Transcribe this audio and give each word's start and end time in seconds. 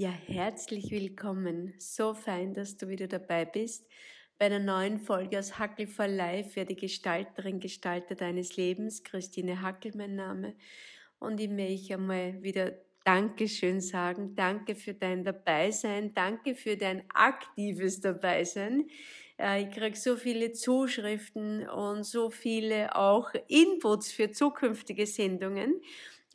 Ja, 0.00 0.10
herzlich 0.10 0.92
willkommen. 0.92 1.74
So 1.78 2.14
fein, 2.14 2.54
dass 2.54 2.76
du 2.76 2.86
wieder 2.86 3.08
dabei 3.08 3.44
bist 3.44 3.84
bei 4.38 4.46
einer 4.46 4.60
neuen 4.60 5.00
Folge 5.00 5.40
aus 5.40 5.58
Hackel 5.58 5.88
for 5.88 6.06
Life. 6.06 6.50
Wer 6.54 6.66
die 6.66 6.76
Gestalterin, 6.76 7.58
Gestalter 7.58 8.14
deines 8.14 8.56
Lebens, 8.56 9.02
Christine 9.02 9.60
Hackel 9.60 9.90
mein 9.96 10.14
Name. 10.14 10.54
Und 11.18 11.40
ich 11.40 11.50
möchte 11.50 11.94
einmal 11.94 12.40
wieder 12.44 12.74
Dankeschön 13.02 13.80
sagen. 13.80 14.36
Danke 14.36 14.76
für 14.76 14.94
dein 14.94 15.24
Dabeisein. 15.24 16.14
Danke 16.14 16.54
für 16.54 16.76
dein 16.76 17.02
aktives 17.12 18.00
Dabeisein. 18.00 18.86
Ich 19.58 19.70
kriege 19.70 19.96
so 19.96 20.14
viele 20.14 20.52
Zuschriften 20.52 21.68
und 21.68 22.04
so 22.04 22.30
viele 22.30 22.94
auch 22.94 23.32
Inputs 23.48 24.12
für 24.12 24.30
zukünftige 24.30 25.06
Sendungen. 25.06 25.80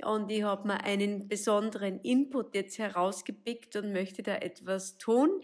Und 0.02 0.32
ich 0.32 0.44
habe 0.44 0.68
mir 0.68 0.84
einen 0.84 1.28
besonderen 1.28 2.00
Input 2.00 2.56
jetzt 2.56 2.78
herausgepickt 2.78 3.76
und 3.76 3.94
möchte 3.94 4.24
da 4.24 4.36
etwas 4.36 4.98
tun. 4.98 5.42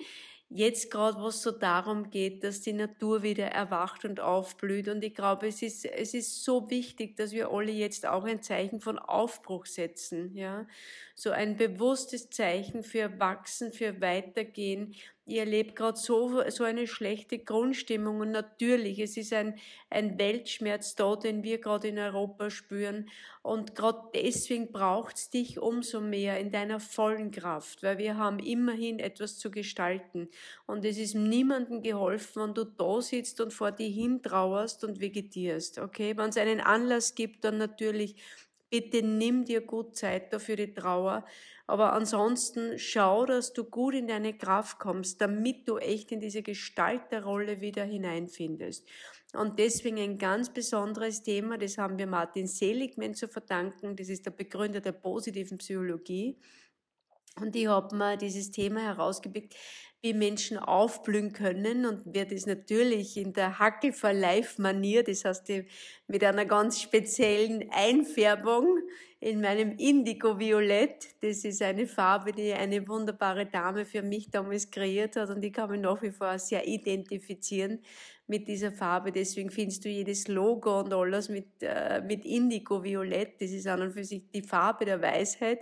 Jetzt 0.51 0.89
gerade, 0.89 1.21
wo 1.21 1.27
es 1.27 1.43
so 1.43 1.51
darum 1.51 2.09
geht, 2.09 2.43
dass 2.43 2.61
die 2.61 2.73
Natur 2.73 3.21
wieder 3.21 3.45
erwacht 3.45 4.03
und 4.03 4.19
aufblüht. 4.19 4.87
Und 4.87 5.03
ich 5.03 5.13
glaube, 5.13 5.47
es 5.47 5.61
ist, 5.61 5.85
es 5.85 6.15
ist 6.15 6.43
so 6.43 6.67
wichtig, 6.71 7.15
dass 7.17 7.33
wir 7.33 7.51
alle 7.51 7.71
jetzt 7.71 8.07
auch 8.07 8.23
ein 8.23 8.41
Zeichen 8.41 8.81
von 8.81 8.97
Aufbruch 8.97 9.67
setzen. 9.67 10.35
Ja, 10.35 10.65
so 11.13 11.29
ein 11.29 11.55
bewusstes 11.55 12.31
Zeichen 12.31 12.81
für 12.81 13.19
Wachsen, 13.19 13.71
für 13.71 14.01
Weitergehen, 14.01 14.95
ihr 15.29 15.41
erlebt 15.41 15.75
gerade 15.75 15.97
so, 15.97 16.41
so 16.49 16.63
eine 16.63 16.87
schlechte 16.87 17.39
Grundstimmung 17.39 18.19
und 18.19 18.31
natürlich, 18.31 18.99
es 18.99 19.17
ist 19.17 19.31
ein, 19.33 19.57
ein 19.89 20.17
Weltschmerz 20.17 20.95
da, 20.95 21.15
den 21.15 21.43
wir 21.43 21.59
gerade 21.59 21.87
in 21.89 21.99
Europa 21.99 22.49
spüren 22.49 23.09
und 23.41 23.75
gerade 23.75 24.09
deswegen 24.13 24.71
braucht's 24.71 25.29
dich 25.29 25.59
umso 25.59 26.01
mehr 26.01 26.39
in 26.39 26.51
deiner 26.51 26.79
vollen 26.79 27.31
Kraft, 27.31 27.83
weil 27.83 27.97
wir 27.97 28.17
haben 28.17 28.39
immerhin 28.39 28.99
etwas 28.99 29.37
zu 29.37 29.51
gestalten 29.51 30.29
und 30.65 30.83
es 30.85 30.97
ist 30.97 31.15
niemandem 31.15 31.81
geholfen, 31.81 32.43
wenn 32.43 32.53
du 32.53 32.65
da 32.65 33.01
sitzt 33.01 33.39
und 33.41 33.53
vor 33.53 33.71
dir 33.71 33.89
hintrauerst 33.89 34.83
und 34.83 34.99
vegetierst, 34.99 35.79
okay? 35.79 36.17
Wenn 36.17 36.29
es 36.29 36.37
einen 36.37 36.59
Anlass 36.59 37.15
gibt, 37.15 37.43
dann 37.43 37.57
natürlich 37.57 38.15
Bitte 38.69 39.01
nimm 39.01 39.45
dir 39.45 39.61
gut 39.61 39.95
Zeit 39.95 40.31
dafür 40.31 40.55
die 40.55 40.73
Trauer. 40.73 41.25
Aber 41.69 41.93
ansonsten 41.93 42.79
schau, 42.79 43.27
dass 43.27 43.53
du 43.53 43.63
gut 43.63 43.93
in 43.93 44.07
deine 44.07 44.35
Kraft 44.35 44.79
kommst, 44.79 45.21
damit 45.21 45.69
du 45.69 45.77
echt 45.77 46.11
in 46.11 46.19
diese 46.19 46.41
Gestalterrolle 46.41 47.61
wieder 47.61 47.83
hineinfindest. 47.83 48.89
Und 49.33 49.59
deswegen 49.59 49.99
ein 49.99 50.17
ganz 50.17 50.51
besonderes 50.51 51.21
Thema, 51.21 51.59
das 51.59 51.77
haben 51.77 51.99
wir 51.99 52.07
Martin 52.07 52.47
Seligman 52.47 53.13
zu 53.13 53.27
verdanken. 53.27 53.95
Das 53.95 54.09
ist 54.09 54.25
der 54.25 54.31
Begründer 54.31 54.81
der 54.81 54.93
positiven 54.93 55.59
Psychologie. 55.59 56.39
Und 57.39 57.55
ich 57.55 57.67
habe 57.67 57.95
mir 57.95 58.17
dieses 58.17 58.51
Thema 58.51 58.81
herausgepickt, 58.81 59.55
wie 60.01 60.13
Menschen 60.13 60.57
aufblühen 60.57 61.33
können 61.33 61.85
und 61.85 62.13
werde 62.13 62.33
es 62.33 62.45
natürlich 62.45 63.17
in 63.17 63.33
der 63.33 63.59
Hackel 63.59 63.91
for 63.91 64.13
Life 64.13 64.61
Manier, 64.61 65.03
das 65.03 65.25
heißt 65.25 65.51
mit 66.07 66.23
einer 66.23 66.45
ganz 66.45 66.81
speziellen 66.81 67.69
Einfärbung 67.71 68.79
in 69.19 69.41
meinem 69.41 69.73
Indigo 69.77 70.39
Violett. 70.39 71.05
Das 71.21 71.43
ist 71.43 71.61
eine 71.61 71.85
Farbe, 71.85 72.31
die 72.31 72.53
eine 72.53 72.87
wunderbare 72.87 73.45
Dame 73.45 73.85
für 73.85 74.01
mich 74.01 74.29
damals 74.29 74.71
kreiert 74.71 75.17
hat 75.17 75.29
und 75.29 75.43
ich 75.43 75.51
kann 75.51 75.69
mich 75.69 75.81
nach 75.81 76.01
wie 76.01 76.11
vor 76.11 76.39
sehr 76.39 76.65
identifizieren 76.65 77.79
mit 78.29 78.47
dieser 78.47 78.71
Farbe. 78.71 79.11
Deswegen 79.11 79.49
findest 79.49 79.83
du 79.83 79.89
jedes 79.89 80.27
Logo 80.27 80.79
und 80.79 80.93
alles 80.93 81.29
mit, 81.29 81.47
äh, 81.61 82.01
mit 82.01 82.25
Indigo 82.25 82.83
Violett. 82.83 83.41
Das 83.41 83.51
ist 83.51 83.67
an 83.67 83.81
und 83.81 83.91
für 83.91 84.03
sich 84.03 84.23
die 84.33 84.41
Farbe 84.41 84.85
der 84.85 85.01
Weisheit. 85.01 85.59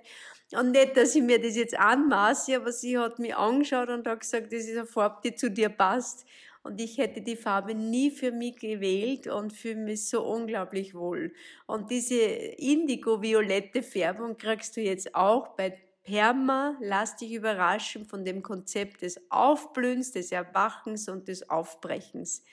Und 0.53 0.71
nicht, 0.71 0.95
dass 0.95 1.15
ich 1.15 1.23
mir 1.23 1.41
das 1.41 1.55
jetzt 1.55 1.77
anmaße, 1.77 2.55
aber 2.55 2.71
sie 2.71 2.97
hat 2.97 3.19
mich 3.19 3.35
angeschaut 3.35 3.89
und 3.89 4.07
hat 4.07 4.19
gesagt, 4.19 4.53
das 4.53 4.61
ist 4.61 4.77
eine 4.77 4.85
Farbe, 4.85 5.21
die 5.23 5.35
zu 5.35 5.49
dir 5.49 5.69
passt. 5.69 6.25
Und 6.63 6.81
ich 6.81 6.97
hätte 6.97 7.21
die 7.21 7.37
Farbe 7.37 7.73
nie 7.73 8.11
für 8.11 8.31
mich 8.31 8.57
gewählt 8.57 9.27
und 9.27 9.53
fühle 9.53 9.75
mich 9.75 10.09
so 10.09 10.23
unglaublich 10.23 10.93
wohl. 10.93 11.33
Und 11.65 11.91
diese 11.91 12.15
indigo-violette 12.15 13.81
Färbung 13.81 14.37
kriegst 14.37 14.75
du 14.75 14.81
jetzt 14.81 15.15
auch 15.15 15.55
bei 15.55 15.77
Perma. 16.07 16.77
Lass 16.79 17.17
dich 17.17 17.33
überraschen 17.33 18.05
von 18.05 18.23
dem 18.23 18.41
Konzept 18.41 19.01
des 19.01 19.19
Aufblühens, 19.29 20.13
des 20.13 20.31
Erwachens 20.31 21.09
und 21.09 21.27
des 21.27 21.49
Aufbrechens. 21.49 22.43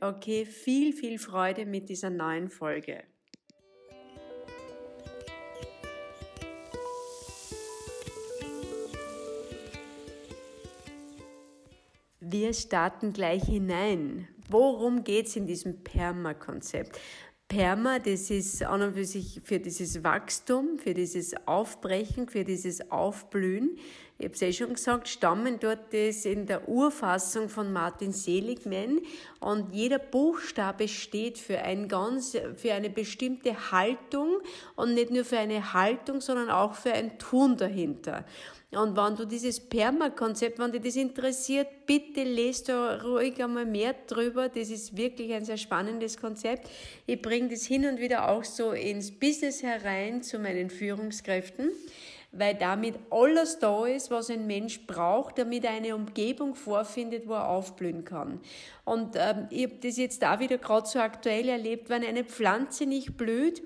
Okay, 0.00 0.46
viel, 0.46 0.94
viel 0.94 1.18
Freude 1.18 1.66
mit 1.66 1.90
dieser 1.90 2.08
neuen 2.08 2.48
Folge. 2.48 3.04
Wir 12.20 12.54
starten 12.54 13.12
gleich 13.12 13.42
hinein. 13.44 14.28
Worum 14.48 15.04
geht's 15.04 15.36
in 15.36 15.46
diesem 15.46 15.84
Perma-Konzept? 15.84 16.98
Perma, 17.54 18.00
das 18.00 18.30
ist 18.30 18.64
an 18.64 18.82
und 18.82 18.94
für 18.94 19.04
sich 19.04 19.40
für 19.44 19.60
dieses 19.60 20.02
Wachstum, 20.02 20.76
für 20.76 20.92
dieses 20.92 21.34
Aufbrechen, 21.46 22.28
für 22.28 22.42
dieses 22.42 22.90
Aufblühen. 22.90 23.78
Ich 24.16 24.26
habe 24.26 24.34
es 24.34 24.42
eh 24.42 24.52
schon 24.52 24.74
gesagt, 24.74 25.08
stammen 25.08 25.58
dort 25.58 25.92
das 25.92 26.24
in 26.24 26.46
der 26.46 26.68
Urfassung 26.68 27.48
von 27.48 27.72
Martin 27.72 28.12
Seligman 28.12 29.00
und 29.40 29.74
jeder 29.74 29.98
Buchstabe 29.98 30.86
steht 30.86 31.36
für 31.36 31.58
ein 31.58 31.88
ganz, 31.88 32.36
für 32.54 32.74
eine 32.74 32.90
bestimmte 32.90 33.72
Haltung 33.72 34.38
und 34.76 34.94
nicht 34.94 35.10
nur 35.10 35.24
für 35.24 35.38
eine 35.38 35.72
Haltung, 35.72 36.20
sondern 36.20 36.48
auch 36.48 36.74
für 36.74 36.92
ein 36.92 37.18
Tun 37.18 37.56
dahinter. 37.56 38.24
Und 38.70 38.96
wenn 38.96 39.16
du 39.16 39.24
dieses 39.24 39.60
Perma-Konzept, 39.60 40.58
wenn 40.60 40.70
dich 40.70 40.82
das 40.82 40.96
interessiert, 40.96 41.68
bitte 41.86 42.22
lest 42.22 42.68
da 42.68 43.02
ruhig 43.02 43.42
einmal 43.42 43.66
mehr 43.66 43.94
drüber. 44.06 44.48
Das 44.48 44.70
ist 44.70 44.96
wirklich 44.96 45.32
ein 45.32 45.44
sehr 45.44 45.56
spannendes 45.56 46.16
Konzept. 46.16 46.68
Ich 47.06 47.20
bringe 47.20 47.48
das 47.48 47.64
hin 47.64 47.86
und 47.86 47.98
wieder 47.98 48.28
auch 48.28 48.44
so 48.44 48.72
ins 48.72 49.12
Business 49.12 49.62
herein 49.62 50.22
zu 50.22 50.38
meinen 50.38 50.70
Führungskräften 50.70 51.70
weil 52.36 52.54
damit 52.54 52.94
alles 53.10 53.58
da 53.58 53.86
ist, 53.86 54.10
was 54.10 54.30
ein 54.30 54.46
Mensch 54.46 54.86
braucht, 54.86 55.38
damit 55.38 55.64
er 55.64 55.72
eine 55.72 55.94
Umgebung 55.94 56.54
vorfindet, 56.54 57.26
wo 57.28 57.34
er 57.34 57.48
aufblühen 57.48 58.04
kann. 58.04 58.40
Und 58.84 59.16
ähm, 59.16 59.46
ich 59.50 59.64
habe 59.64 59.76
das 59.82 59.96
jetzt 59.96 60.22
da 60.22 60.40
wieder 60.40 60.58
gerade 60.58 60.86
so 60.86 60.98
aktuell 60.98 61.48
erlebt, 61.48 61.88
wenn 61.88 62.04
eine 62.04 62.24
Pflanze 62.24 62.86
nicht 62.86 63.16
blüht, 63.16 63.62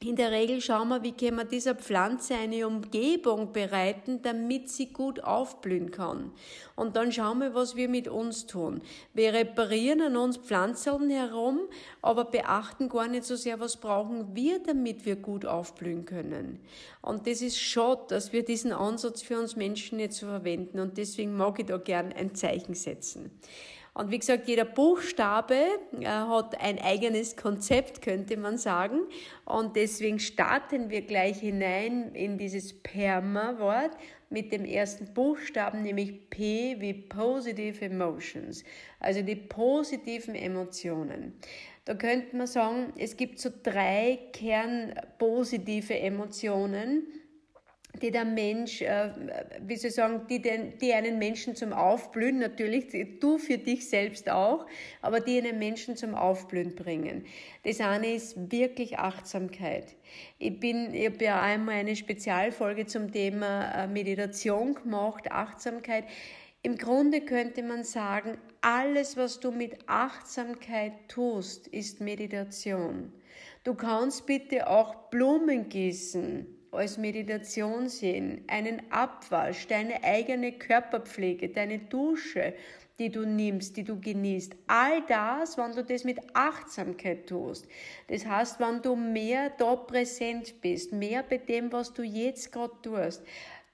in 0.00 0.14
der 0.14 0.30
Regel 0.30 0.60
schauen 0.60 0.88
wir, 0.88 1.02
wie 1.02 1.12
können 1.12 1.38
wir 1.38 1.44
dieser 1.44 1.74
Pflanze 1.74 2.34
eine 2.34 2.66
Umgebung 2.66 3.54
bereiten, 3.54 4.20
damit 4.20 4.68
sie 4.68 4.92
gut 4.92 5.24
aufblühen 5.24 5.90
kann. 5.90 6.32
Und 6.74 6.96
dann 6.96 7.12
schauen 7.12 7.38
wir, 7.38 7.54
was 7.54 7.76
wir 7.76 7.88
mit 7.88 8.06
uns 8.06 8.46
tun. 8.46 8.82
Wir 9.14 9.32
reparieren 9.32 10.02
an 10.02 10.16
uns 10.18 10.36
Pflanzeln 10.36 11.08
herum, 11.08 11.60
aber 12.02 12.26
beachten 12.26 12.90
gar 12.90 13.08
nicht 13.08 13.24
so 13.24 13.36
sehr, 13.36 13.58
was 13.58 13.78
brauchen 13.78 14.36
wir, 14.36 14.58
damit 14.58 15.06
wir 15.06 15.16
gut 15.16 15.46
aufblühen 15.46 16.04
können. 16.04 16.60
Und 17.00 17.26
das 17.26 17.40
ist 17.40 17.58
schade, 17.58 18.02
dass 18.08 18.34
wir 18.34 18.44
diesen 18.44 18.72
Ansatz 18.72 19.22
für 19.22 19.38
uns 19.38 19.56
Menschen 19.56 19.96
nicht 19.96 20.12
so 20.12 20.26
verwenden. 20.26 20.78
Und 20.78 20.98
deswegen 20.98 21.34
mag 21.34 21.58
ich 21.58 21.66
da 21.66 21.78
gern 21.78 22.12
ein 22.12 22.34
Zeichen 22.34 22.74
setzen. 22.74 23.30
Und 23.96 24.10
wie 24.10 24.18
gesagt, 24.18 24.46
jeder 24.46 24.66
Buchstabe 24.66 25.54
äh, 25.98 26.04
hat 26.04 26.60
ein 26.60 26.78
eigenes 26.78 27.34
Konzept, 27.34 28.02
könnte 28.02 28.36
man 28.36 28.58
sagen. 28.58 29.00
Und 29.46 29.74
deswegen 29.74 30.18
starten 30.18 30.90
wir 30.90 31.00
gleich 31.00 31.40
hinein 31.40 32.12
in 32.12 32.36
dieses 32.36 32.74
Perma-Wort 32.82 33.92
mit 34.28 34.52
dem 34.52 34.66
ersten 34.66 35.14
Buchstaben, 35.14 35.82
nämlich 35.82 36.28
P 36.28 36.76
wie 36.78 36.92
Positive 36.92 37.82
Emotions, 37.82 38.64
also 39.00 39.22
die 39.22 39.36
positiven 39.36 40.34
Emotionen. 40.34 41.32
Da 41.86 41.94
könnte 41.94 42.36
man 42.36 42.48
sagen, 42.48 42.92
es 42.98 43.16
gibt 43.16 43.38
so 43.38 43.48
drei 43.62 44.18
kernpositive 44.34 45.98
Emotionen 45.98 47.06
die 48.02 48.10
der 48.10 48.24
Mensch, 48.24 48.82
äh, 48.82 49.10
wie 49.60 49.76
soll 49.76 49.88
ich 49.88 49.94
sagen, 49.94 50.26
die, 50.28 50.40
den, 50.40 50.78
die 50.78 50.92
einen 50.92 51.18
Menschen 51.18 51.54
zum 51.56 51.72
Aufblühen, 51.72 52.38
natürlich 52.38 52.86
du 53.20 53.38
für 53.38 53.58
dich 53.58 53.88
selbst 53.88 54.30
auch, 54.30 54.66
aber 55.02 55.20
die 55.20 55.38
einen 55.38 55.58
Menschen 55.58 55.96
zum 55.96 56.14
Aufblühen 56.14 56.74
bringen. 56.74 57.26
Das 57.64 57.80
eine 57.80 58.14
ist 58.14 58.50
wirklich 58.50 58.98
Achtsamkeit. 58.98 59.96
Ich 60.38 60.58
bin, 60.58 60.94
ich 60.94 61.06
habe 61.06 61.24
ja 61.24 61.40
einmal 61.40 61.76
eine 61.76 61.96
Spezialfolge 61.96 62.86
zum 62.86 63.12
Thema 63.12 63.84
äh, 63.84 63.86
Meditation 63.86 64.74
gemacht, 64.74 65.30
Achtsamkeit. 65.30 66.04
Im 66.62 66.76
Grunde 66.76 67.20
könnte 67.20 67.62
man 67.62 67.84
sagen, 67.84 68.38
alles, 68.60 69.16
was 69.16 69.38
du 69.38 69.52
mit 69.52 69.78
Achtsamkeit 69.86 70.92
tust, 71.08 71.68
ist 71.68 72.00
Meditation. 72.00 73.12
Du 73.62 73.74
kannst 73.74 74.26
bitte 74.26 74.68
auch 74.68 75.10
Blumen 75.10 75.68
gießen 75.68 76.55
als 76.76 76.98
Meditation 76.98 77.88
sehen, 77.88 78.44
einen 78.46 78.80
Abwasch, 78.90 79.66
deine 79.66 80.04
eigene 80.04 80.52
Körperpflege, 80.52 81.48
deine 81.48 81.78
Dusche, 81.78 82.54
die 82.98 83.10
du 83.10 83.26
nimmst, 83.26 83.76
die 83.76 83.84
du 83.84 84.00
genießt. 84.00 84.54
All 84.66 85.02
das, 85.08 85.58
wenn 85.58 85.72
du 85.72 85.84
das 85.84 86.04
mit 86.04 86.18
Achtsamkeit 86.34 87.26
tust. 87.26 87.66
Das 88.08 88.24
heißt, 88.24 88.60
wenn 88.60 88.80
du 88.80 88.96
mehr 88.96 89.50
da 89.50 89.76
präsent 89.76 90.60
bist, 90.60 90.92
mehr 90.92 91.22
bei 91.22 91.38
dem, 91.38 91.72
was 91.72 91.92
du 91.92 92.02
jetzt 92.02 92.52
gerade 92.52 92.72
tust, 92.82 93.22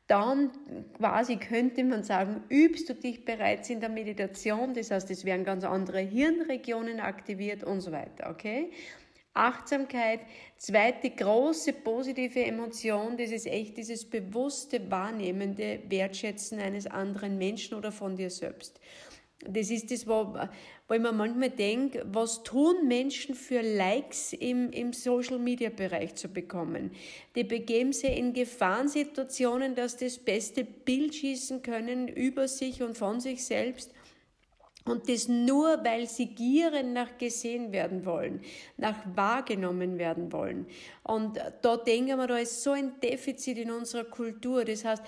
dann 0.08 0.50
quasi 0.98 1.37
könnte 1.37 1.84
man 1.84 2.02
sagen, 2.02 2.43
übst 2.48 2.88
du 2.88 2.94
dich 2.94 3.25
bereits 3.25 3.70
in 3.70 3.81
der 3.81 3.88
Meditation, 3.88 4.75
das 4.75 4.90
heißt, 4.90 5.10
es 5.10 5.25
werden 5.25 5.44
ganz 5.44 5.64
andere 5.64 6.00
Hirnregionen 6.00 7.00
aktiviert 7.00 7.64
und 7.64 7.81
so 7.81 7.93
weiter, 7.93 8.28
okay? 8.31 8.70
Achtsamkeit, 9.34 10.20
zweite 10.58 11.11
große 11.11 11.73
positive 11.73 12.44
Emotion, 12.44 13.17
das 13.17 13.31
ist 13.31 13.46
echt 13.46 13.79
dieses 13.79 14.05
bewusste, 14.05 14.90
wahrnehmende 14.90 15.81
Wertschätzen 15.88 16.61
eines 16.61 16.87
anderen 16.87 17.38
Menschen 17.38 17.75
oder 17.79 17.93
von 17.93 18.17
dir 18.17 18.31
selbst. 18.31 18.79
Das 19.44 19.70
ist 19.70 19.90
das, 19.90 20.06
wo, 20.06 20.34
wo 20.87 20.94
ich 20.94 21.00
mir 21.00 21.12
manchmal 21.12 21.50
denke, 21.50 22.06
was 22.06 22.44
tun 22.44 22.87
Menschen 22.87 23.34
für 23.34 23.61
Likes 23.61 24.32
im, 24.34 24.70
im 24.70 24.93
Social-Media-Bereich 24.93 26.14
zu 26.14 26.29
bekommen? 26.29 26.93
Die 27.34 27.43
begeben 27.43 27.93
sich 27.93 28.17
in 28.17 28.34
Gefahrensituationen, 28.34 29.75
dass 29.75 29.96
das 29.96 30.19
beste 30.19 30.62
Bild 30.64 31.14
schießen 31.14 31.62
können 31.62 32.06
über 32.06 32.46
sich 32.46 32.82
und 32.82 32.96
von 32.96 33.20
sich 33.20 33.44
selbst. 33.44 33.93
Und 34.84 35.08
das 35.08 35.29
nur, 35.29 35.84
weil 35.84 36.08
sie 36.08 36.26
gieren 36.26 36.93
nach 36.93 37.17
gesehen 37.17 37.70
werden 37.70 38.05
wollen, 38.05 38.40
nach 38.76 38.96
wahrgenommen 39.14 39.99
werden 39.99 40.32
wollen. 40.32 40.67
Und 41.05 41.38
da 41.62 41.76
denken 41.76 42.19
wir, 42.19 42.26
da 42.26 42.38
ist 42.38 42.62
so 42.62 42.73
ein 42.73 42.99
Defizit 43.00 43.58
in 43.58 43.70
unserer 43.70 44.05
Kultur. 44.05 44.64
Das 44.64 44.84
heißt, 44.84 45.02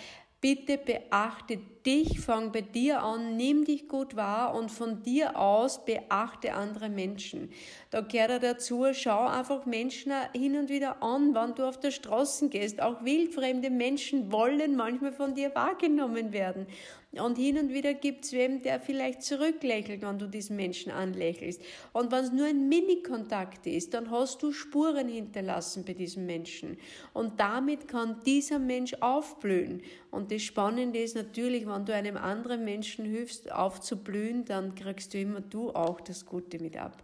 bitte 0.44 0.76
beachte 0.76 1.58
dich, 1.86 2.20
fang 2.20 2.52
bei 2.52 2.60
dir 2.60 3.02
an, 3.02 3.34
nimm 3.34 3.64
dich 3.64 3.88
gut 3.88 4.14
wahr 4.14 4.54
und 4.54 4.70
von 4.70 5.02
dir 5.02 5.38
aus 5.38 5.86
beachte 5.86 6.52
andere 6.52 6.90
Menschen. 6.90 7.50
Da 7.88 8.02
gehört 8.02 8.28
er 8.30 8.38
dazu, 8.40 8.84
schau 8.92 9.26
einfach 9.26 9.64
Menschen 9.64 10.12
hin 10.34 10.58
und 10.58 10.68
wieder 10.68 11.02
an, 11.02 11.34
wann 11.34 11.54
du 11.54 11.66
auf 11.66 11.80
der 11.80 11.92
Straße 11.92 12.50
gehst. 12.50 12.82
Auch 12.82 13.02
wildfremde 13.02 13.70
Menschen 13.70 14.30
wollen 14.30 14.76
manchmal 14.76 15.12
von 15.12 15.34
dir 15.34 15.54
wahrgenommen 15.54 16.34
werden. 16.34 16.66
Und 17.20 17.36
hin 17.36 17.58
und 17.58 17.72
wieder 17.72 17.94
gibt 17.94 18.24
es 18.24 18.32
wem, 18.32 18.62
der 18.62 18.80
vielleicht 18.80 19.22
zurücklächelt, 19.22 20.02
wenn 20.02 20.18
du 20.18 20.26
diesen 20.26 20.56
Menschen 20.56 20.92
anlächelst. 20.92 21.60
Und 21.92 22.12
wenn 22.12 22.24
es 22.24 22.32
nur 22.32 22.46
ein 22.46 22.68
Mini-Kontakt 22.68 23.66
ist, 23.66 23.94
dann 23.94 24.10
hast 24.10 24.42
du 24.42 24.52
Spuren 24.52 25.08
hinterlassen 25.08 25.84
bei 25.84 25.94
diesem 25.94 26.26
Menschen. 26.26 26.76
Und 27.12 27.40
damit 27.40 27.88
kann 27.88 28.20
dieser 28.24 28.58
Mensch 28.58 28.94
aufblühen. 29.00 29.82
Und 30.10 30.30
das 30.30 30.42
Spannende 30.42 31.00
ist 31.00 31.16
natürlich, 31.16 31.66
wenn 31.66 31.84
du 31.84 31.94
einem 31.94 32.16
anderen 32.16 32.64
Menschen 32.64 33.04
hilfst, 33.04 33.50
aufzublühen, 33.50 34.44
dann 34.44 34.74
kriegst 34.74 35.12
du 35.14 35.18
immer 35.18 35.40
du 35.40 35.70
auch 35.70 36.00
das 36.00 36.24
Gute 36.24 36.58
mit 36.58 36.76
ab. 36.76 37.02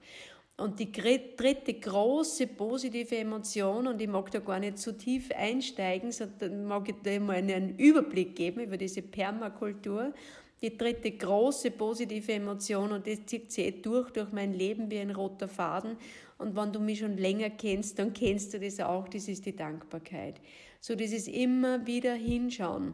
Und 0.60 0.78
die 0.78 0.92
dritte 0.92 1.72
große 1.72 2.46
positive 2.48 3.16
Emotion, 3.16 3.86
und 3.86 4.00
ich 4.00 4.08
mag 4.08 4.30
da 4.30 4.40
gar 4.40 4.58
nicht 4.58 4.78
zu 4.78 4.96
tief 4.96 5.30
einsteigen, 5.34 6.12
sondern 6.12 6.66
mag 6.66 6.86
ich 6.88 6.96
da 7.02 7.18
mal 7.18 7.36
einen 7.36 7.78
Überblick 7.78 8.36
geben 8.36 8.60
über 8.60 8.76
diese 8.76 9.00
Permakultur. 9.00 10.12
Die 10.60 10.76
dritte 10.76 11.12
große 11.12 11.70
positive 11.70 12.32
Emotion, 12.32 12.92
und 12.92 13.06
das 13.06 13.24
zieht 13.24 13.50
sich 13.50 13.66
eh 13.66 13.70
durch, 13.70 14.10
durch 14.10 14.32
mein 14.32 14.52
Leben 14.52 14.90
wie 14.90 14.98
ein 14.98 15.12
roter 15.12 15.48
Faden. 15.48 15.96
Und 16.36 16.54
wenn 16.54 16.72
du 16.72 16.78
mich 16.78 16.98
schon 16.98 17.16
länger 17.16 17.48
kennst, 17.48 17.98
dann 17.98 18.12
kennst 18.12 18.52
du 18.52 18.60
das 18.60 18.80
auch, 18.80 19.08
das 19.08 19.28
ist 19.28 19.46
die 19.46 19.56
Dankbarkeit. 19.56 20.34
So 20.78 20.94
dieses 20.94 21.26
immer 21.26 21.86
wieder 21.86 22.12
hinschauen 22.12 22.92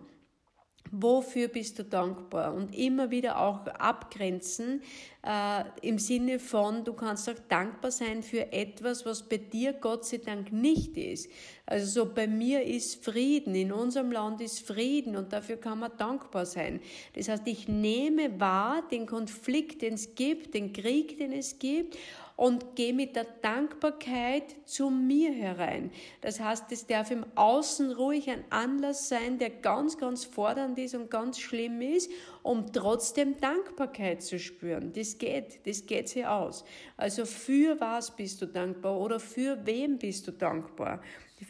Wofür 0.93 1.49
bist 1.49 1.79
du 1.79 1.85
dankbar? 1.85 2.55
Und 2.55 2.77
immer 2.77 3.11
wieder 3.11 3.41
auch 3.41 3.67
abgrenzen 3.67 4.83
äh, 5.27 5.65
im 5.83 5.99
Sinne 5.99 6.39
von, 6.39 6.85
du 6.85 6.93
kannst 6.93 7.29
auch 7.29 7.39
dankbar 7.49 7.91
sein 7.91 8.23
für 8.23 8.53
etwas, 8.53 9.05
was 9.05 9.23
bei 9.23 9.39
dir 9.39 9.73
Gott 9.73 10.05
sei 10.05 10.19
Dank 10.19 10.53
nicht 10.53 10.97
ist. 10.97 11.29
Also 11.67 12.05
so 12.05 12.15
bei 12.15 12.29
mir 12.29 12.63
ist 12.63 13.05
Frieden, 13.05 13.55
in 13.55 13.73
unserem 13.73 14.13
Land 14.13 14.41
ist 14.41 14.65
Frieden 14.67 15.17
und 15.17 15.33
dafür 15.33 15.57
kann 15.57 15.81
man 15.81 15.97
dankbar 15.97 16.47
sein. 16.47 16.81
Das 17.15 17.29
heißt, 17.29 17.43
ich 17.47 17.67
nehme 17.67 18.39
wahr 18.39 18.83
den 18.91 19.07
Konflikt, 19.07 19.83
den 19.83 19.95
es 19.95 20.15
gibt, 20.15 20.55
den 20.55 20.73
Krieg, 20.73 21.19
den 21.19 21.33
es 21.33 21.59
gibt 21.59 21.97
und 22.37 22.77
gehe 22.77 22.93
mit 22.93 23.17
der 23.17 23.27
Dankbarkeit 23.43 24.45
zu 24.67 24.91
mir 24.91 25.33
herein. 25.33 25.91
Das 26.21 26.39
heißt, 26.39 26.65
es 26.71 26.87
darf 26.87 27.11
im 27.11 27.25
Außen 27.35 27.93
ruhig 27.93 28.29
ein 28.29 28.45
Anlass 28.51 29.09
sein, 29.09 29.39
der 29.39 29.51
ganz, 29.51 29.97
ganz 29.97 30.25
fordernd 30.25 30.79
ist 30.79 30.95
und 30.95 31.11
ganz 31.11 31.41
schlimm 31.41 31.81
ist, 31.81 32.11
um 32.43 32.71
trotzdem 32.73 33.39
Dankbarkeit 33.41 34.23
zu 34.23 34.39
spüren. 34.39 34.93
Das 34.93 35.17
geht, 35.17 35.67
das 35.67 35.87
geht 35.87 36.11
sich 36.11 36.27
aus. 36.27 36.65
Also 36.97 37.25
für 37.25 37.81
was 37.81 38.15
bist 38.15 38.43
du 38.43 38.47
dankbar 38.47 39.01
oder 39.01 39.19
für 39.19 39.65
wem 39.65 39.99
bist 39.99 40.29
du 40.29 40.33
dankbar? 40.33 41.01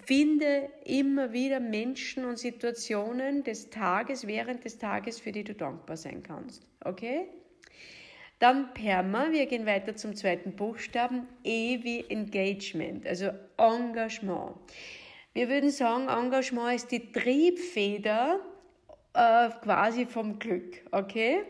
Finde 0.05 0.69
immer 0.85 1.33
wieder 1.33 1.61
Menschen 1.61 2.25
und 2.25 2.38
Situationen 2.38 3.44
des 3.44 3.71
Tages, 3.71 4.27
während 4.27 4.65
des 4.65 4.79
Tages, 4.79 5.21
für 5.21 5.31
die 5.31 5.44
du 5.44 5.55
dankbar 5.55 5.97
sein 5.97 6.23
kannst. 6.23 6.62
Okay? 6.85 7.29
Dann 8.38 8.75
Perma, 8.75 9.29
wir 9.31 9.47
gehen 9.47 9.65
weiter 9.65 9.97
zum 9.97 10.15
zweiten 10.15 10.56
Buchstaben, 10.56 11.27
E 11.43 11.83
wie 11.83 12.05
Engagement, 12.11 13.06
also 13.06 13.31
Engagement. 13.56 14.56
Wir 15.33 15.49
würden 15.49 15.71
sagen, 15.71 16.09
Engagement 16.09 16.77
ist 16.77 16.91
die 16.93 17.12
Triebfeder 17.12 18.41
äh, 19.15 19.49
quasi 19.62 20.05
vom 20.06 20.38
Glück, 20.38 20.83
okay? 20.93 21.44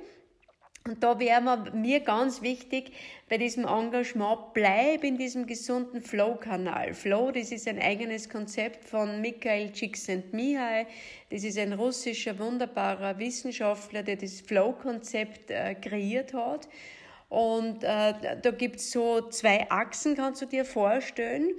Und 0.87 1.03
da 1.03 1.19
wäre 1.19 1.73
mir 1.73 2.00
ganz 2.00 2.43
wichtig, 2.43 2.93
bei 3.29 3.38
diesem 3.38 3.65
Engagement, 3.67 4.53
bleib 4.55 5.03
in 5.03 5.19
diesem 5.19 5.47
gesunden 5.47 6.00
Flow-Kanal. 6.00 6.94
Flow, 6.94 7.33
das 7.33 7.50
ist 7.50 7.67
ein 7.67 7.81
eigenes 7.81 8.29
Konzept 8.29 8.85
von 8.85 9.21
Mikhail 9.21 9.73
Csikszentmihalyi. 9.73 10.87
Das 11.31 11.43
ist 11.43 11.59
ein 11.59 11.73
russischer, 11.73 12.38
wunderbarer 12.38 13.19
Wissenschaftler, 13.19 14.05
der 14.05 14.17
das 14.17 14.41
Flow-Konzept 14.41 15.50
äh, 15.50 15.75
kreiert 15.75 16.33
hat. 16.35 16.69
Und 17.29 17.83
äh, 17.83 18.15
da 18.41 18.50
gibt's 18.53 18.93
so 18.93 19.29
zwei 19.29 19.69
Achsen, 19.69 20.15
kannst 20.15 20.43
du 20.43 20.47
dir 20.47 20.65
vorstellen. 20.65 21.50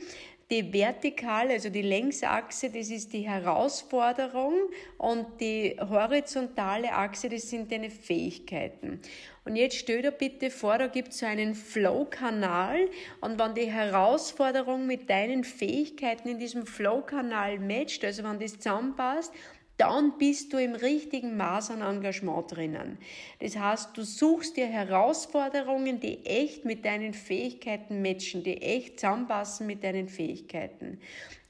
Die 0.50 0.72
vertikale, 0.72 1.54
also 1.54 1.70
die 1.70 1.82
Längsachse, 1.82 2.70
das 2.70 2.90
ist 2.90 3.12
die 3.12 3.28
Herausforderung 3.28 4.54
und 4.98 5.42
die 5.42 5.76
horizontale 5.78 6.94
Achse, 6.94 7.28
das 7.28 7.50
sind 7.50 7.70
deine 7.70 7.90
Fähigkeiten. 7.90 9.02
Und 9.44 9.58
jetzt 9.58 9.76
stell 9.76 10.02
dir 10.02 10.12
bitte 10.12 10.50
vor, 10.50 10.78
da 10.78 10.88
gibt 10.88 11.10
es 11.10 11.20
so 11.20 11.26
einen 11.26 11.54
Flow-Kanal 11.54 12.80
und 13.20 13.38
wenn 13.38 13.56
die 13.56 13.70
Herausforderung 13.70 14.88
mit 14.88 15.10
deinen 15.10 15.44
Fähigkeiten 15.44 16.30
in 16.30 16.40
diesem 16.40 16.66
Flow-Kanal 16.66 17.60
matcht, 17.60 18.06
also 18.06 18.24
wenn 18.24 18.40
das 18.40 18.58
zusammenpasst, 18.58 19.34
dann 19.78 20.18
bist 20.18 20.54
du 20.54 20.58
im 20.58 20.74
richtigen 20.74 21.38
Maß 21.38 21.72
an 21.72 21.82
Engagement 21.82 22.52
drinnen. 22.52 22.98
Das 23.40 23.58
heißt, 23.58 23.96
du 23.96 24.04
suchst 24.04 24.58
dir 24.58 24.66
Herausforderungen, 24.66 26.00
die 26.00 26.26
echt 26.26 26.66
mit 26.66 26.84
deinen 26.84 27.14
Fähigkeiten 27.14 28.02
matchen, 28.02 28.44
die 28.44 28.62
echt 28.62 29.00
zusammenpassen 29.00 29.68
mit 29.68 29.84
deinen 29.84 30.10
Fähigkeiten. 30.10 31.00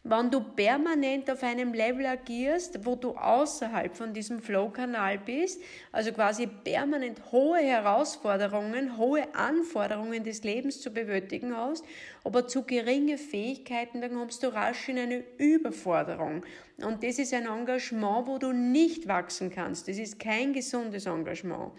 Wenn 0.10 0.32
du 0.32 0.40
permanent 0.40 1.30
auf 1.30 1.44
einem 1.44 1.74
Level 1.74 2.06
agierst, 2.06 2.86
wo 2.86 2.96
du 2.96 3.12
außerhalb 3.18 3.94
von 3.94 4.14
diesem 4.14 4.42
Flow-Kanal 4.42 5.18
bist, 5.18 5.62
also 5.92 6.14
quasi 6.14 6.48
permanent 6.48 7.30
hohe 7.34 7.58
Herausforderungen, 7.58 8.98
hohe 8.98 9.28
Anforderungen 9.36 10.24
des 10.24 10.46
Lebens 10.46 10.80
zu 10.80 10.92
bewältigen 10.92 11.54
hast, 11.54 11.84
aber 12.24 12.48
zu 12.48 12.64
geringe 12.64 13.18
Fähigkeiten, 13.18 14.00
dann 14.00 14.14
kommst 14.14 14.44
du 14.44 14.48
rasch 14.48 14.88
in 14.88 14.98
eine 14.98 15.26
Überforderung. 15.40 16.46
Und 16.78 17.04
das 17.04 17.20
ist 17.20 17.34
ein 17.34 17.46
Engagement, 17.46 18.28
wo 18.28 18.38
du 18.38 18.54
nicht 18.54 19.10
wachsen 19.10 19.50
kannst. 19.50 19.90
Das 19.90 19.98
ist 19.98 20.20
kein 20.20 20.54
gesundes 20.54 21.06
Engagement. 21.06 21.74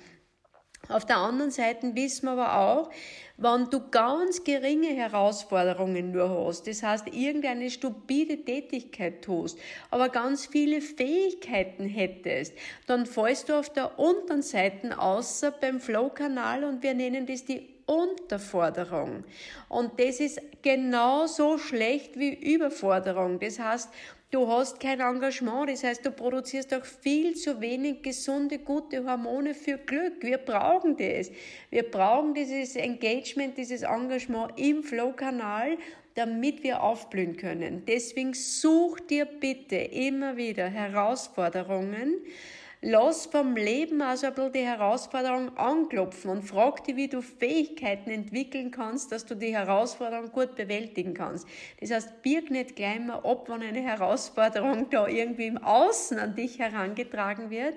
Auf 0.89 1.05
der 1.05 1.19
anderen 1.19 1.51
Seite 1.51 1.95
wissen 1.95 2.27
wir 2.27 2.33
aber 2.33 2.57
auch, 2.57 2.91
wenn 3.37 3.69
du 3.71 3.89
ganz 3.91 4.43
geringe 4.43 4.89
Herausforderungen 4.89 6.13
nur 6.13 6.47
hast, 6.47 6.67
das 6.67 6.83
heißt 6.83 7.09
irgendeine 7.09 7.71
stupide 7.71 8.45
Tätigkeit 8.45 9.23
tust, 9.23 9.59
aber 9.91 10.09
ganz 10.09 10.47
viele 10.47 10.81
Fähigkeiten 10.81 11.85
hättest, 11.85 12.55
dann 12.87 13.07
fallst 13.07 13.49
du 13.49 13.59
auf 13.59 13.71
der 13.71 13.99
unteren 13.99 14.43
Seite 14.43 14.99
außer 14.99 15.51
beim 15.53 15.79
Flow-Kanal 15.79 16.65
und 16.65 16.83
wir 16.83 16.95
nennen 16.95 17.27
das 17.27 17.45
die 17.45 17.69
Unterforderung. 17.87 19.25
Und 19.69 19.99
das 19.99 20.21
ist 20.21 20.41
genauso 20.63 21.59
schlecht 21.59 22.19
wie 22.19 22.35
Überforderung. 22.35 23.39
Das 23.41 23.59
heißt, 23.59 23.89
Du 24.31 24.47
hast 24.47 24.79
kein 24.79 25.01
Engagement, 25.01 25.71
das 25.71 25.85
heißt, 25.85 26.05
du 26.05 26.11
produzierst 26.11 26.75
auch 26.75 26.85
viel 26.85 27.35
zu 27.35 27.63
wenig 27.63 28.03
gesunde, 28.03 28.59
gute 28.59 29.03
Hormone 29.07 29.55
für 29.55 29.79
Glück. 29.79 30.23
Wir 30.23 30.37
brauchen 30.37 30.99
das. 30.99 31.31
Wir 31.71 31.91
brauchen 31.91 32.35
dieses 32.35 32.77
Engagement, 32.77 33.57
dieses 33.57 33.81
Engagement 33.81 34.53
im 34.57 34.83
Flow-Kanal, 34.83 35.79
damit 36.15 36.63
wir 36.63 36.83
aufblühen 36.83 37.39
können. 37.39 37.85
Deswegen 37.87 38.35
such 38.35 39.01
dir 39.01 39.25
bitte 39.25 39.77
immer 39.77 40.37
wieder 40.37 40.69
Herausforderungen, 40.69 42.17
Lass 42.81 43.27
vom 43.27 43.57
Leben 43.57 44.01
also 44.03 44.29
ein 44.29 44.35
bisschen 44.35 44.53
die 44.53 44.61
Herausforderung 44.61 45.57
anklopfen 45.59 46.31
und 46.31 46.43
frag 46.43 46.85
dich, 46.85 46.95
wie 46.95 47.09
du 47.09 47.23
Fähigkeiten 47.23 48.11
entwickeln 48.11 48.71
kannst, 48.71 49.11
dass 49.11 49.27
du 49.27 49.35
die 49.35 49.53
Herausforderung 49.53 50.31
gut 50.31 50.55
bewältigen 50.55 51.13
kannst. 51.13 51.49
Das 51.81 51.91
heißt, 51.91 52.23
birg 52.23 52.51
nicht 52.51 52.77
gleich 52.77 53.01
mal 53.01 53.17
ab, 53.17 53.49
wenn 53.49 53.63
eine 53.63 53.81
Herausforderung 53.81 54.91
da 54.91 55.09
irgendwie 55.09 55.49
im 55.49 55.59
Außen 55.59 56.21
an 56.21 56.37
dich 56.37 56.61
herangetragen 56.61 57.51
wird, 57.51 57.75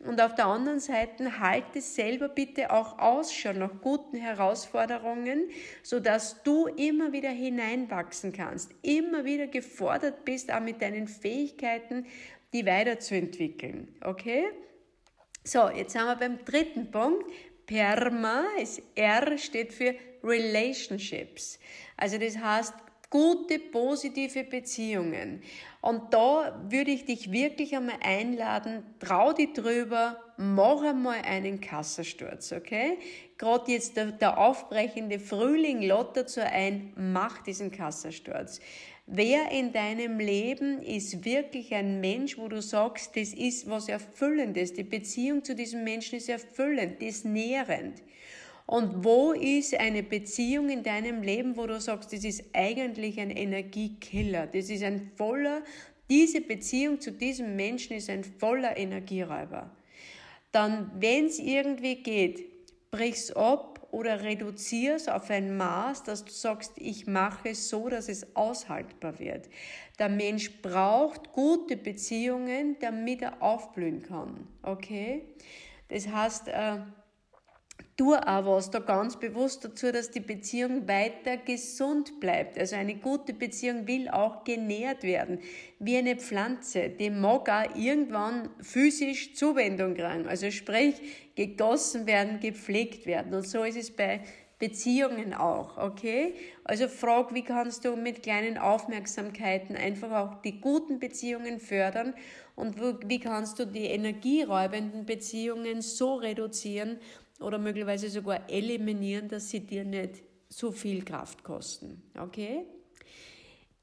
und 0.00 0.20
auf 0.20 0.36
der 0.36 0.46
anderen 0.46 0.78
Seite 0.78 1.40
halte 1.40 1.80
selber 1.80 2.28
bitte 2.28 2.70
auch 2.70 3.00
Ausschau 3.00 3.52
nach 3.52 3.80
guten 3.82 4.16
Herausforderungen, 4.16 5.50
so 5.82 5.98
dass 5.98 6.40
du 6.44 6.68
immer 6.68 7.12
wieder 7.12 7.30
hineinwachsen 7.30 8.32
kannst, 8.32 8.70
immer 8.82 9.24
wieder 9.24 9.48
gefordert 9.48 10.24
bist, 10.24 10.52
auch 10.52 10.60
mit 10.60 10.82
deinen 10.82 11.08
Fähigkeiten, 11.08 12.06
die 12.52 12.64
weiterzuentwickeln. 12.66 13.96
Okay? 14.02 14.46
So, 15.44 15.68
jetzt 15.70 15.92
sind 15.92 16.04
wir 16.04 16.16
beim 16.16 16.44
dritten 16.44 16.90
Punkt. 16.90 17.30
PERMA, 17.66 18.44
ist 18.60 18.82
R 18.94 19.36
steht 19.36 19.74
für 19.74 19.94
Relationships. 20.24 21.58
Also 21.96 22.16
das 22.18 22.38
heißt 22.38 22.74
gute, 23.10 23.58
positive 23.58 24.44
Beziehungen. 24.44 25.42
Und 25.80 26.12
da 26.12 26.60
würde 26.68 26.90
ich 26.90 27.04
dich 27.04 27.30
wirklich 27.30 27.74
einmal 27.76 27.98
einladen, 28.02 28.84
trau 28.98 29.32
dich 29.32 29.52
drüber, 29.52 30.18
mach 30.36 30.82
einmal 30.82 31.22
einen 31.22 31.60
Kassasturz, 31.60 32.52
okay? 32.52 32.98
Gerade 33.38 33.72
jetzt 33.72 33.96
der, 33.96 34.12
der 34.12 34.38
aufbrechende 34.38 35.18
Frühling 35.18 35.80
lädt 35.80 36.16
dazu 36.16 36.40
ein, 36.40 36.92
mach 36.96 37.42
diesen 37.42 37.70
Kassasturz. 37.70 38.60
Wer 39.10 39.50
in 39.50 39.72
deinem 39.72 40.18
Leben 40.18 40.82
ist 40.82 41.24
wirklich 41.24 41.74
ein 41.74 41.98
Mensch, 41.98 42.36
wo 42.36 42.46
du 42.46 42.60
sagst, 42.60 43.16
das 43.16 43.32
ist 43.32 43.68
was 43.68 43.88
Erfüllendes, 43.88 44.74
die 44.74 44.84
Beziehung 44.84 45.42
zu 45.42 45.54
diesem 45.54 45.82
Menschen 45.82 46.18
ist 46.18 46.28
erfüllend, 46.28 47.02
ist 47.02 47.24
nährend. 47.24 48.02
Und 48.66 49.02
wo 49.02 49.32
ist 49.32 49.74
eine 49.80 50.02
Beziehung 50.02 50.68
in 50.68 50.82
deinem 50.82 51.22
Leben, 51.22 51.56
wo 51.56 51.66
du 51.66 51.80
sagst, 51.80 52.12
das 52.12 52.22
ist 52.22 52.44
eigentlich 52.52 53.18
ein 53.18 53.30
Energiekiller, 53.30 54.46
das 54.46 54.68
ist 54.68 54.82
ein 54.82 55.10
voller, 55.16 55.62
diese 56.10 56.42
Beziehung 56.42 57.00
zu 57.00 57.10
diesem 57.10 57.56
Menschen 57.56 57.96
ist 57.96 58.10
ein 58.10 58.24
voller 58.24 58.76
Energieräuber. 58.76 59.74
Dann, 60.52 60.90
wenn 60.98 61.24
es 61.26 61.38
irgendwie 61.38 61.96
geht, 62.02 62.44
brich's 62.90 63.30
ab 63.30 63.77
oder 63.90 64.22
reduzier's 64.22 65.08
auf 65.08 65.30
ein 65.30 65.56
Maß, 65.56 66.02
dass 66.02 66.24
du 66.24 66.30
sagst, 66.30 66.72
ich 66.76 67.06
mache 67.06 67.50
es 67.50 67.68
so, 67.68 67.88
dass 67.88 68.08
es 68.08 68.36
aushaltbar 68.36 69.18
wird. 69.18 69.48
Der 69.98 70.08
Mensch 70.08 70.60
braucht 70.60 71.32
gute 71.32 71.76
Beziehungen, 71.76 72.76
damit 72.80 73.22
er 73.22 73.42
aufblühen 73.42 74.02
kann. 74.02 74.46
Okay? 74.62 75.24
Das 75.88 76.06
heißt, 76.08 76.48
äh, 77.78 77.84
tu 77.96 78.14
auch 78.14 78.46
was 78.46 78.70
da 78.70 78.78
ganz 78.78 79.18
bewusst 79.18 79.64
dazu, 79.64 79.90
dass 79.92 80.10
die 80.10 80.20
Beziehung 80.20 80.86
weiter 80.86 81.36
gesund 81.36 82.20
bleibt. 82.20 82.58
Also 82.58 82.76
eine 82.76 82.96
gute 82.96 83.34
Beziehung 83.34 83.86
will 83.86 84.08
auch 84.08 84.44
genährt 84.44 85.02
werden, 85.02 85.40
wie 85.78 85.96
eine 85.96 86.16
Pflanze. 86.16 86.88
Die 86.90 87.10
mag 87.10 87.48
auch 87.48 87.76
irgendwann 87.76 88.50
physisch 88.60 89.34
Zuwendung 89.34 89.94
kriegen. 89.94 90.28
Also 90.28 90.50
sprich, 90.50 90.94
gegossen 91.34 92.06
werden, 92.06 92.40
gepflegt 92.40 93.06
werden. 93.06 93.34
Und 93.34 93.46
so 93.46 93.64
ist 93.64 93.76
es 93.76 93.90
bei 93.90 94.20
Beziehungen 94.58 95.34
auch, 95.34 95.76
okay? 95.76 96.34
Also 96.64 96.88
frag, 96.88 97.32
wie 97.32 97.44
kannst 97.44 97.84
du 97.84 97.94
mit 97.94 98.24
kleinen 98.24 98.58
Aufmerksamkeiten 98.58 99.76
einfach 99.76 100.10
auch 100.10 100.42
die 100.42 100.60
guten 100.60 100.98
Beziehungen 100.98 101.60
fördern 101.60 102.12
und 102.56 102.76
wie 103.08 103.20
kannst 103.20 103.60
du 103.60 103.66
die 103.66 103.84
energieräubenden 103.84 105.06
Beziehungen 105.06 105.80
so 105.80 106.16
reduzieren, 106.16 106.98
oder 107.40 107.58
möglicherweise 107.58 108.08
sogar 108.08 108.48
eliminieren, 108.50 109.28
dass 109.28 109.50
sie 109.50 109.60
dir 109.60 109.84
nicht 109.84 110.22
so 110.48 110.72
viel 110.72 111.04
Kraft 111.04 111.44
kosten. 111.44 112.02
Okay? 112.18 112.64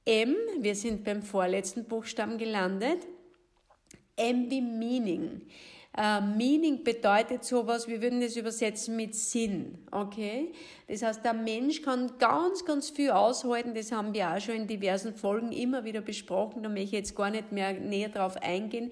M, 0.06 0.36
wir 0.60 0.76
sind 0.76 1.04
beim 1.04 1.22
vorletzten 1.22 1.86
Buchstaben 1.86 2.38
gelandet. 2.38 3.08
M 4.16 4.50
wie 4.50 4.62
Meaning. 4.62 5.42
Uh, 5.98 6.20
Meaning 6.22 6.84
bedeutet 6.84 7.46
sowas, 7.46 7.88
wir 7.88 8.02
würden 8.02 8.20
das 8.20 8.36
übersetzen 8.36 8.98
mit 8.98 9.16
Sinn, 9.16 9.78
okay? 9.92 10.52
Das 10.90 11.02
heißt, 11.04 11.24
der 11.24 11.34
Mensch 11.34 11.82
kann 11.84 12.18
ganz, 12.18 12.66
ganz 12.66 12.90
viel 12.90 13.12
aushalten, 13.12 13.74
das 13.74 13.94
haben 13.94 14.14
wir 14.14 14.30
auch 14.30 14.42
schon 14.42 14.56
in 14.56 14.68
diversen 14.68 15.16
Folgen 15.16 15.54
immer 15.54 15.86
wieder 15.86 16.02
besprochen, 16.02 16.64
da 16.64 16.68
möchte 16.68 16.84
ich 16.84 16.92
jetzt 16.92 17.16
gar 17.16 17.30
nicht 17.30 17.54
mehr 17.54 17.72
näher 17.72 18.10
drauf 18.10 18.36
eingehen, 18.36 18.92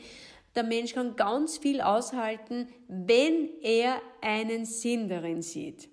der 0.56 0.64
Mensch 0.64 0.94
kann 0.94 1.16
ganz 1.16 1.58
viel 1.58 1.82
aushalten, 1.82 2.68
wenn 2.88 3.50
er 3.62 4.02
einen 4.22 4.66
Sinn 4.66 5.10
darin 5.10 5.42
sieht. 5.42 5.90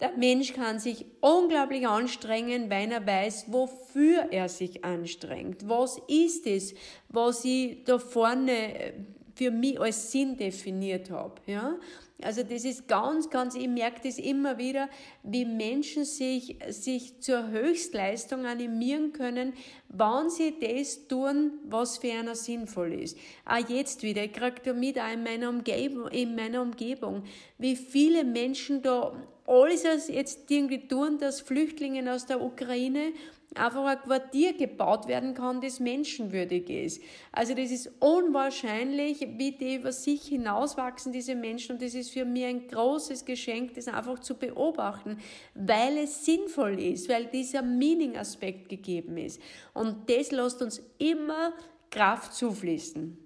Der 0.00 0.12
Mensch 0.16 0.52
kann 0.52 0.78
sich 0.78 1.06
unglaublich 1.20 1.86
anstrengen, 1.86 2.68
weil 2.68 2.92
er 2.92 3.06
weiß, 3.06 3.46
wofür 3.48 4.28
er 4.30 4.48
sich 4.48 4.84
anstrengt. 4.84 5.68
Was 5.68 5.98
ist 6.06 6.46
es, 6.46 6.74
was 7.08 7.44
ich 7.44 7.84
da 7.84 7.98
vorne 7.98 8.92
für 9.36 9.50
mich 9.50 9.78
als 9.78 10.10
Sinn 10.10 10.36
definiert 10.36 11.10
habe. 11.10 11.34
Ja? 11.46 11.76
Also 12.22 12.42
das 12.42 12.64
ist 12.64 12.88
ganz, 12.88 13.28
ganz, 13.28 13.54
ich 13.54 13.68
merke 13.68 14.00
das 14.02 14.18
immer 14.18 14.56
wieder, 14.56 14.88
wie 15.22 15.44
Menschen 15.44 16.06
sich, 16.06 16.56
sich 16.70 17.20
zur 17.20 17.48
Höchstleistung 17.48 18.46
animieren 18.46 19.12
können, 19.12 19.52
wann 19.90 20.30
sie 20.30 20.54
das 20.58 21.06
tun, 21.08 21.52
was 21.64 21.98
für 21.98 22.12
einer 22.12 22.34
sinnvoll 22.34 22.94
ist. 22.94 23.18
Auch 23.44 23.68
jetzt 23.68 24.02
wieder, 24.02 24.24
ich 24.24 24.32
kriege 24.32 24.62
da 24.64 24.72
mit 24.72 24.98
auch 24.98 25.12
in 25.12 25.22
meiner 25.22 25.50
Umgebung, 25.50 26.08
in 26.08 26.34
meiner 26.34 26.62
Umgebung, 26.62 27.22
wie 27.58 27.76
viele 27.76 28.24
Menschen 28.24 28.80
da 28.80 29.12
alles 29.46 30.08
jetzt 30.08 30.50
irgendwie 30.50 30.88
tun, 30.88 31.18
dass 31.18 31.42
Flüchtlinge 31.42 32.10
aus 32.12 32.26
der 32.26 32.40
Ukraine 32.40 33.12
einfach 33.54 33.84
ein 33.84 34.00
Quartier 34.00 34.54
gebaut 34.54 35.08
werden 35.08 35.34
kann, 35.34 35.60
das 35.60 35.80
menschenwürdig 35.80 36.68
ist. 36.68 37.02
Also 37.32 37.54
das 37.54 37.70
ist 37.70 37.90
unwahrscheinlich, 38.00 39.26
wie 39.36 39.52
die 39.52 39.76
über 39.76 39.92
sich 39.92 40.26
hinauswachsen, 40.26 41.12
diese 41.12 41.34
Menschen. 41.34 41.72
Und 41.76 41.82
das 41.82 41.94
ist 41.94 42.10
für 42.10 42.24
mich 42.24 42.44
ein 42.44 42.68
großes 42.68 43.24
Geschenk, 43.24 43.74
das 43.74 43.88
einfach 43.88 44.18
zu 44.18 44.34
beobachten, 44.34 45.18
weil 45.54 45.98
es 45.98 46.24
sinnvoll 46.24 46.80
ist, 46.80 47.08
weil 47.08 47.26
dieser 47.26 47.62
Meaning-Aspekt 47.62 48.68
gegeben 48.68 49.16
ist. 49.16 49.40
Und 49.72 50.10
das 50.10 50.32
lässt 50.32 50.60
uns 50.60 50.82
immer 50.98 51.52
Kraft 51.90 52.34
zufließen. 52.34 53.16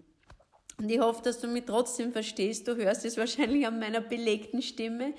Und 0.79 0.91
ich 0.91 1.01
hoffe, 1.01 1.23
dass 1.23 1.41
du 1.41 1.49
mich 1.49 1.65
trotzdem 1.67 2.13
verstehst. 2.13 2.67
Du 2.67 2.77
hörst 2.77 3.05
es 3.05 3.19
wahrscheinlich 3.19 3.67
an 3.67 3.79
meiner 3.79 4.01
belegten 4.01 4.63
Stimme. 4.63 5.13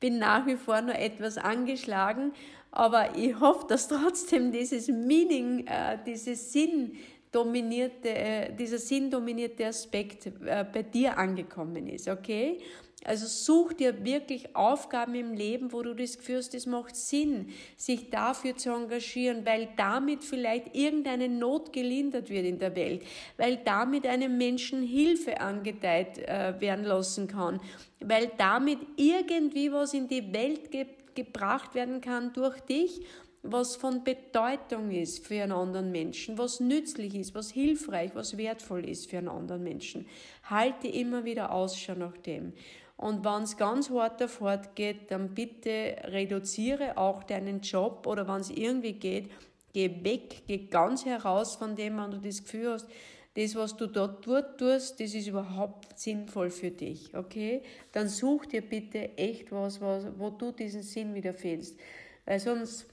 Bin 0.00 0.18
nach 0.18 0.46
wie 0.46 0.56
vor 0.56 0.80
nur 0.82 0.96
etwas 0.96 1.38
angeschlagen, 1.38 2.32
aber 2.74 3.16
ich 3.16 3.38
hoffe, 3.38 3.66
dass 3.68 3.86
trotzdem 3.86 4.50
dieses 4.50 4.88
Meaning, 4.88 5.64
äh, 5.66 5.96
dieses 6.04 6.52
Sinn 6.52 6.92
dominierte, 7.30 8.08
äh, 8.08 8.52
dieser 8.52 8.78
sinndominierte 8.78 9.66
Aspekt 9.66 10.26
äh, 10.26 10.64
bei 10.72 10.82
dir 10.82 11.16
angekommen 11.16 11.86
ist, 11.86 12.08
okay? 12.08 12.58
Also 13.04 13.26
such 13.26 13.74
dir 13.74 14.04
wirklich 14.04 14.56
Aufgaben 14.56 15.14
im 15.14 15.34
Leben, 15.34 15.72
wo 15.72 15.82
du 15.82 15.94
das 15.94 16.16
Gefühl 16.16 16.38
hast, 16.38 16.54
es 16.54 16.66
macht 16.66 16.96
Sinn, 16.96 17.50
sich 17.76 18.10
dafür 18.10 18.56
zu 18.56 18.70
engagieren, 18.70 19.46
weil 19.46 19.68
damit 19.76 20.24
vielleicht 20.24 20.74
irgendeine 20.74 21.28
Not 21.28 21.72
gelindert 21.72 22.28
wird 22.28 22.46
in 22.46 22.58
der 22.58 22.74
Welt, 22.74 23.02
weil 23.36 23.58
damit 23.58 24.04
einem 24.04 24.36
Menschen 24.36 24.82
Hilfe 24.82 25.40
angedeiht 25.40 26.18
äh, 26.18 26.54
werden 26.58 26.84
lassen 26.84 27.28
kann, 27.28 27.60
weil 28.00 28.32
damit 28.36 28.78
irgendwie 28.96 29.70
was 29.70 29.94
in 29.94 30.08
die 30.08 30.32
Welt 30.32 30.72
gibt, 30.72 31.03
gebracht 31.14 31.74
werden 31.74 32.00
kann 32.00 32.32
durch 32.32 32.60
dich, 32.60 33.00
was 33.42 33.76
von 33.76 34.04
Bedeutung 34.04 34.90
ist 34.90 35.26
für 35.26 35.42
einen 35.42 35.52
anderen 35.52 35.92
Menschen, 35.92 36.38
was 36.38 36.60
nützlich 36.60 37.14
ist, 37.14 37.34
was 37.34 37.50
hilfreich, 37.50 38.12
was 38.14 38.38
wertvoll 38.38 38.88
ist 38.88 39.10
für 39.10 39.18
einen 39.18 39.28
anderen 39.28 39.62
Menschen. 39.62 40.06
Halte 40.44 40.88
immer 40.88 41.24
wieder 41.24 41.52
Ausschau 41.52 41.94
nach 41.94 42.16
dem. 42.16 42.54
Und 42.96 43.24
wenn 43.24 43.42
es 43.42 43.56
ganz 43.56 43.90
hart 43.90 44.20
davor 44.20 44.62
geht, 44.74 45.10
dann 45.10 45.34
bitte 45.34 45.96
reduziere 46.04 46.96
auch 46.96 47.22
deinen 47.24 47.60
Job 47.60 48.06
oder 48.06 48.26
wenn 48.28 48.40
es 48.40 48.50
irgendwie 48.50 48.94
geht, 48.94 49.30
geh 49.74 49.90
weg, 50.02 50.44
geh 50.46 50.66
ganz 50.66 51.04
heraus 51.04 51.56
von 51.56 51.76
dem, 51.76 51.98
wenn 51.98 52.12
du 52.12 52.18
das 52.18 52.44
Gefühl 52.44 52.72
hast, 52.72 52.88
das, 53.36 53.56
was 53.56 53.76
du 53.76 53.88
dort 53.88 54.24
tust, 54.24 55.00
das 55.00 55.14
ist 55.14 55.26
überhaupt 55.26 55.98
sinnvoll 55.98 56.50
für 56.50 56.70
dich, 56.70 57.14
okay? 57.14 57.62
Dann 57.92 58.08
such 58.08 58.46
dir 58.46 58.62
bitte 58.62 59.18
echt 59.18 59.50
was, 59.50 59.80
was 59.80 60.06
wo 60.16 60.30
du 60.30 60.52
diesen 60.52 60.82
Sinn 60.82 61.14
wieder 61.14 61.32
findest. 61.32 61.78
Weil 62.24 62.38
sonst, 62.38 62.86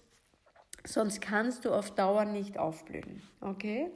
sonst 0.84 1.22
kannst 1.22 1.66
du 1.66 1.72
auf 1.72 1.92
Dauer 1.92 2.26
nicht 2.26 2.58
aufblühen, 2.58 3.22
okay? 3.40 3.92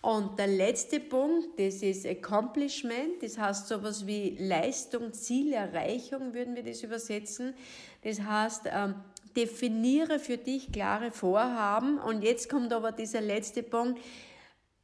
Und 0.00 0.38
der 0.38 0.48
letzte 0.48 1.00
Punkt, 1.00 1.58
das 1.58 1.76
ist 1.76 2.06
Accomplishment, 2.06 3.22
das 3.22 3.38
heißt 3.38 3.68
sowas 3.68 4.06
wie 4.06 4.36
Leistung, 4.38 5.14
Zielerreichung, 5.14 6.34
würden 6.34 6.54
wir 6.54 6.62
das 6.62 6.82
übersetzen. 6.82 7.54
Das 8.02 8.20
heißt, 8.20 8.64
ähm, 8.66 8.96
definiere 9.34 10.18
für 10.18 10.36
dich 10.36 10.70
klare 10.70 11.10
Vorhaben. 11.10 11.98
Und 11.98 12.22
jetzt 12.22 12.50
kommt 12.50 12.72
aber 12.74 12.92
dieser 12.92 13.22
letzte 13.22 13.62
Punkt, 13.62 13.98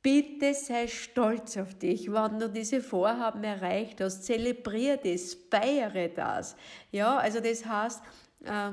Bitte 0.02 0.54
sei 0.54 0.86
stolz 0.86 1.58
auf 1.58 1.74
dich, 1.74 2.10
wenn 2.10 2.38
du 2.38 2.48
diese 2.48 2.80
Vorhaben 2.80 3.44
erreicht 3.44 4.00
hast. 4.00 4.24
Zelebriere 4.24 4.98
das, 4.98 5.36
feiere 5.50 6.08
das. 6.08 6.56
Ja, 6.90 7.18
also 7.18 7.40
das 7.40 7.66
heißt, 7.66 8.02
äh, 8.44 8.72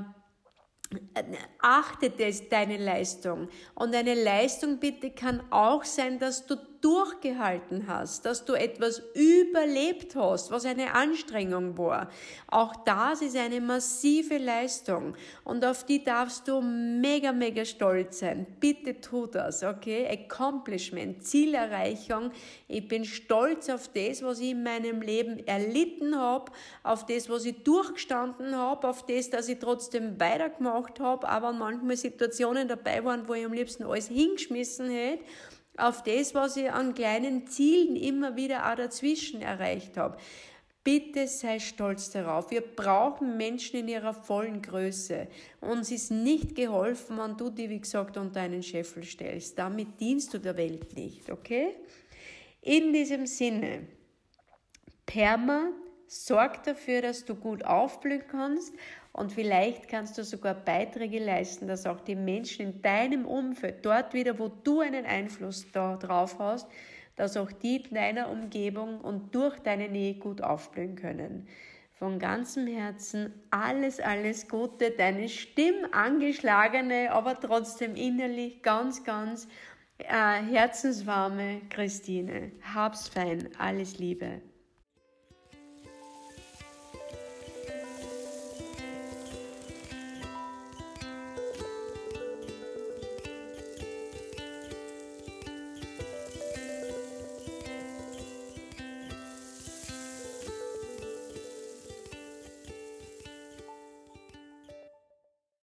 achte 1.59 2.09
das, 2.11 2.47
deine 2.47 2.77
Leistung. 2.77 3.49
Und 3.75 3.93
eine 3.93 4.13
Leistung 4.13 4.79
bitte 4.79 5.11
kann 5.11 5.41
auch 5.51 5.83
sein, 5.83 6.17
dass 6.17 6.45
du 6.45 6.55
durchgehalten 6.87 7.85
hast, 7.85 8.25
dass 8.25 8.45
du 8.45 8.53
etwas 8.53 9.01
überlebt 9.13 10.15
hast, 10.15 10.51
was 10.51 10.63
eine 10.63 10.93
Anstrengung 10.93 11.77
war. 11.77 12.09
Auch 12.47 12.73
das 12.85 13.21
ist 13.21 13.35
eine 13.35 13.59
massive 13.59 14.37
Leistung 14.37 15.13
und 15.43 15.65
auf 15.65 15.83
die 15.83 16.01
darfst 16.01 16.47
du 16.47 16.61
mega, 16.61 17.33
mega 17.33 17.65
stolz 17.65 18.19
sein. 18.19 18.47
Bitte 18.61 19.01
tu 19.01 19.27
das, 19.27 19.63
okay? 19.63 20.07
Accomplishment, 20.07 21.25
Zielerreichung. 21.25 22.31
Ich 22.69 22.87
bin 22.87 23.03
stolz 23.03 23.67
auf 23.69 23.89
das, 23.89 24.23
was 24.23 24.39
ich 24.39 24.51
in 24.51 24.63
meinem 24.63 25.01
Leben 25.01 25.45
erlitten 25.45 26.17
habe, 26.17 26.53
auf 26.83 27.05
das, 27.05 27.29
was 27.29 27.43
ich 27.43 27.63
durchgestanden 27.63 28.55
habe, 28.55 28.87
auf 28.87 29.05
das, 29.05 29.29
dass 29.29 29.49
ich 29.49 29.59
trotzdem 29.59 30.17
weitergemacht 30.21 31.01
habe, 31.01 31.27
aber 31.27 31.51
manchmal 31.51 31.97
Situationen 31.97 32.69
dabei 32.69 33.03
waren, 33.03 33.27
wo 33.27 33.33
ich 33.33 33.43
am 33.43 33.51
liebsten 33.51 33.83
alles 33.83 34.07
hingeschmissen 34.07 34.89
hätte 34.89 35.25
auf 35.77 36.03
das, 36.03 36.33
was 36.33 36.57
ich 36.57 36.71
an 36.71 36.93
kleinen 36.93 37.47
Zielen 37.47 37.95
immer 37.95 38.35
wieder 38.35 38.71
auch 38.71 38.75
dazwischen 38.75 39.41
erreicht 39.41 39.97
habe. 39.97 40.17
Bitte 40.83 41.27
sei 41.27 41.59
stolz 41.59 42.11
darauf. 42.11 42.49
Wir 42.49 42.61
brauchen 42.61 43.35
Menschen 43.35 43.81
in 43.81 43.89
ihrer 43.89 44.13
vollen 44.13 44.61
Größe. 44.61 45.27
Uns 45.59 45.91
ist 45.91 46.11
nicht 46.11 46.55
geholfen, 46.55 47.17
wenn 47.17 47.35
du 47.35 47.49
die, 47.49 47.69
wie 47.69 47.81
gesagt, 47.81 48.15
unter 48.15 48.39
einen 48.39 48.63
Scheffel 48.63 49.03
stellst. 49.03 49.59
Damit 49.59 49.99
dienst 49.99 50.33
du 50.33 50.39
der 50.39 50.55
Welt 50.55 50.95
nicht, 50.95 51.29
okay? 51.29 51.75
In 52.61 52.93
diesem 52.93 53.27
Sinne, 53.27 53.87
Perma 55.05 55.71
sorgt 56.07 56.67
dafür, 56.67 57.01
dass 57.01 57.25
du 57.25 57.35
gut 57.35 57.65
aufblühen 57.65 58.23
kannst 58.29 58.73
und 59.17 59.33
vielleicht 59.33 59.87
kannst 59.87 60.15
du 60.19 60.23
sogar 60.23 60.53
Beiträge 60.53 61.17
leisten, 61.17 61.67
dass 61.67 61.87
auch 61.87 61.99
die 61.99 62.15
Menschen 62.15 62.67
in 62.67 62.81
deinem 62.83 63.25
Umfeld, 63.25 63.83
dort 63.83 64.13
wieder, 64.13 64.37
wo 64.37 64.47
du 64.47 64.81
einen 64.81 65.07
Einfluss 65.07 65.65
da 65.71 65.97
drauf 65.97 66.37
hast, 66.37 66.69
dass 67.15 67.35
auch 67.35 67.51
die 67.51 67.77
in 67.77 67.95
deiner 67.95 68.29
Umgebung 68.29 69.01
und 69.01 69.33
durch 69.33 69.57
deine 69.57 69.89
Nähe 69.89 70.13
gut 70.13 70.43
aufblühen 70.43 70.95
können. 70.95 71.47
Von 71.93 72.19
ganzem 72.19 72.67
Herzen 72.67 73.33
alles, 73.49 73.99
alles 73.99 74.47
Gute, 74.47 74.91
deine 74.91 75.27
stimmangeschlagene, 75.29 77.11
aber 77.11 77.39
trotzdem 77.39 77.95
innerlich 77.95 78.61
ganz, 78.61 79.03
ganz 79.03 79.47
äh, 79.97 80.43
herzenswarme 80.43 81.61
Christine. 81.71 82.51
Hab's 82.71 83.07
fein, 83.07 83.49
alles 83.57 83.97
Liebe. 83.97 84.43